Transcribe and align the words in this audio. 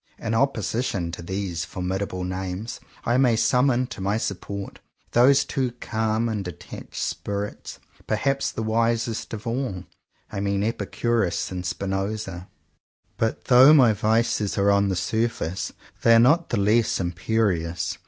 In 0.17 0.33
opposition 0.33 1.11
to 1.11 1.21
these 1.21 1.63
formidable 1.63 2.23
names, 2.23 2.79
I 3.05 3.17
may 3.17 3.35
summon 3.35 3.85
to 3.93 4.01
my 4.01 4.17
support 4.17 4.79
those 5.11 5.45
two 5.45 5.73
calm 5.73 6.27
and 6.27 6.43
detached 6.43 6.95
spirits, 6.95 7.77
perhaps 8.07 8.51
the 8.51 8.63
wisest 8.63 9.31
of 9.31 9.45
all— 9.45 9.83
I 10.31 10.39
mean 10.39 10.63
Epicurus 10.63 11.51
and 11.51 11.63
Spinoza. 11.63 12.47
But 13.17 13.45
though 13.45 13.75
my 13.75 13.93
vices 13.93 14.57
are 14.57 14.71
on 14.71 14.89
the 14.89 14.95
surface, 14.95 15.71
they 16.01 16.15
are 16.15 16.19
not 16.19 16.49
the 16.49 16.57
less 16.57 16.99
imperious. 16.99 17.99